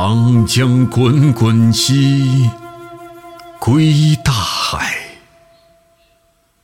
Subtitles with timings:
[0.00, 2.48] 长江滚滚兮，
[3.58, 3.92] 归
[4.24, 4.78] 大海；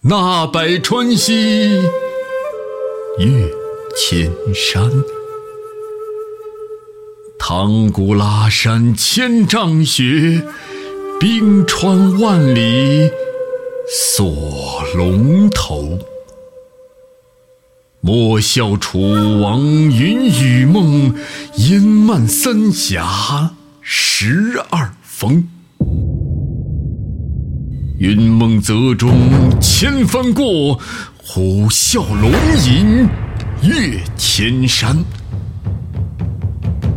[0.00, 1.72] 纳百川兮，
[3.18, 3.50] 越
[3.98, 4.88] 千山。
[7.36, 10.40] 唐古拉山千丈雪，
[11.18, 13.10] 冰川万里
[13.88, 15.98] 锁龙头。
[18.06, 21.12] 莫笑楚王云雨梦，
[21.56, 25.48] 烟漫三峡十二峰。
[27.98, 29.10] 云梦泽中
[29.60, 30.78] 千帆过，
[31.20, 32.30] 虎啸龙
[32.64, 33.08] 吟
[33.64, 34.96] 越千山。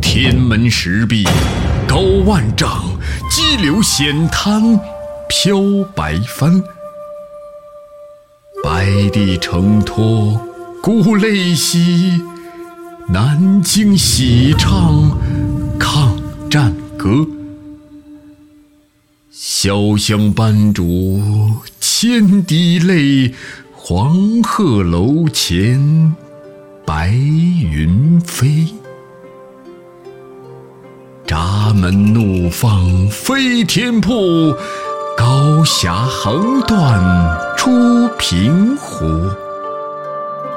[0.00, 1.26] 天门石壁
[1.88, 2.84] 高万丈，
[3.28, 4.78] 激流险滩
[5.28, 5.58] 飘
[5.96, 6.62] 白帆。
[8.62, 10.40] 白帝承托。
[10.82, 12.22] 故泪兮，
[13.08, 15.10] 南京喜唱
[15.78, 17.26] 抗战歌。
[19.30, 21.20] 潇湘斑竹
[21.80, 23.34] 千滴泪，
[23.74, 26.14] 黄鹤楼前
[26.86, 28.66] 白云飞。
[31.26, 34.54] 闸门怒放飞天瀑，
[35.14, 39.04] 高峡横断出平湖。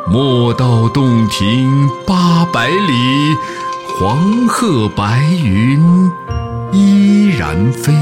[0.06, 3.36] 莫道洞庭八百里，
[3.98, 6.12] 黄鹤白云
[6.74, 7.94] 依然飞。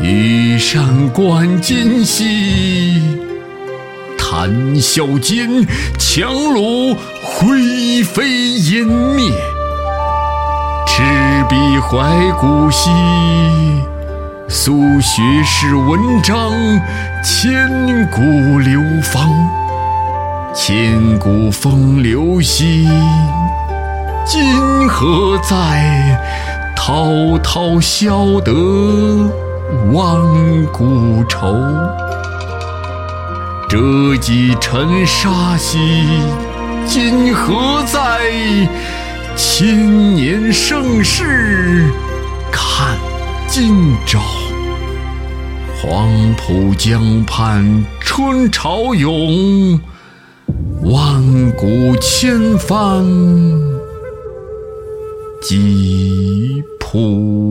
[0.00, 3.18] 羽扇纶巾兮，
[4.16, 5.48] 谈笑间，
[5.98, 9.30] 樯橹灰飞烟灭。
[10.86, 11.02] 赤
[11.48, 12.90] 壁怀古兮，
[14.48, 16.50] 苏学士文章
[17.22, 19.30] 千古流芳。
[20.54, 22.86] 千古风流兮，
[24.24, 26.16] 今何在？
[26.76, 28.52] 滔滔消得
[29.92, 30.16] 万
[30.72, 31.48] 古愁。
[33.68, 36.06] 折戟沉沙兮，
[36.86, 38.20] 今何在？
[39.34, 41.90] 千年盛世
[42.52, 42.96] 看
[43.48, 44.20] 今朝。
[45.82, 49.80] 黄浦江畔春潮涌。
[50.84, 51.22] 万
[51.56, 53.02] 古千帆
[55.40, 57.43] 济浦。